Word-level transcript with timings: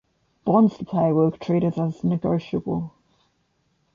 Bonds 0.45 0.79
to 0.79 0.83
pay 0.85 1.11
were 1.11 1.29
treated 1.29 1.77
as 1.77 2.03
negotiable. 2.03 2.91